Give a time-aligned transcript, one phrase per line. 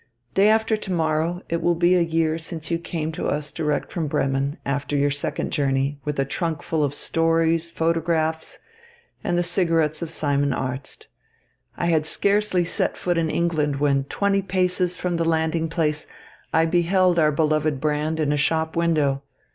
[0.33, 3.91] Day after to morrow it will be a year since you came to us direct
[3.91, 8.57] from Bremen, after your second journey, with a trunk full of stories, photographs,
[9.23, 11.05] and the cigarettes of Simon Arzt.
[11.77, 16.07] I had scarcely set foot in England when twenty paces from the landing place,
[16.51, 19.21] I beheld our beloved brand in a shop window.